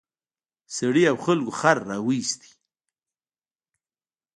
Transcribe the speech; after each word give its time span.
سړي 0.77 1.03
او 1.11 1.17
خلکو 1.25 1.51
خر 1.59 1.77
راوویست. 1.89 2.41